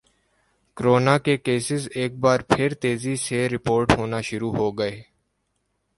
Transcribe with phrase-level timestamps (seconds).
[0.77, 5.01] corona کے cases ایک بار پھر تیزی سے رپورٹ ہونا شروع ہوگئے